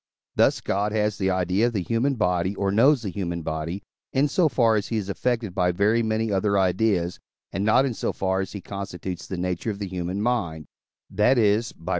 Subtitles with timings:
[0.35, 4.27] Thus God has the idea of the human body, or knows the human body, in
[4.27, 7.19] so far as he is affected by very many other ideas,
[7.51, 10.65] and not in so far as he constitutes the nature of the human mind;
[11.11, 11.89] that is (by II.